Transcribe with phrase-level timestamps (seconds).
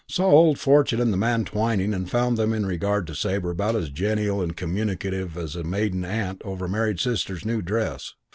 [0.09, 3.75] Saw old Fortune and the man Twyning and found them in regard to Sabre about
[3.75, 8.15] as genial and communicative as a maiden aunt over a married sister's new dress.